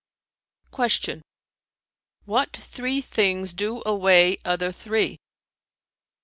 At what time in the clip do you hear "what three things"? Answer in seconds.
2.25-3.53